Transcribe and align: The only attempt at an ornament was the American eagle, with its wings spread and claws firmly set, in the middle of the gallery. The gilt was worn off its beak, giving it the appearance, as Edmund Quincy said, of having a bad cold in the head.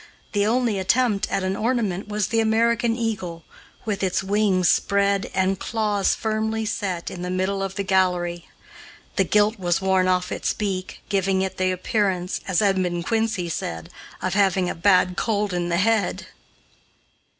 The 0.31 0.47
only 0.47 0.79
attempt 0.79 1.29
at 1.29 1.43
an 1.43 1.55
ornament 1.55 2.07
was 2.07 2.29
the 2.29 2.39
American 2.39 2.95
eagle, 2.97 3.43
with 3.85 4.01
its 4.01 4.23
wings 4.23 4.67
spread 4.67 5.29
and 5.31 5.59
claws 5.59 6.15
firmly 6.15 6.65
set, 6.65 7.11
in 7.11 7.21
the 7.21 7.29
middle 7.29 7.61
of 7.61 7.75
the 7.75 7.83
gallery. 7.83 8.49
The 9.15 9.23
gilt 9.25 9.59
was 9.59 9.79
worn 9.79 10.07
off 10.07 10.31
its 10.31 10.55
beak, 10.55 11.01
giving 11.09 11.43
it 11.43 11.57
the 11.57 11.69
appearance, 11.71 12.41
as 12.47 12.63
Edmund 12.63 13.05
Quincy 13.05 13.47
said, 13.47 13.91
of 14.23 14.33
having 14.33 14.71
a 14.71 14.73
bad 14.73 15.17
cold 15.17 15.53
in 15.53 15.69
the 15.69 15.77
head. 15.77 16.25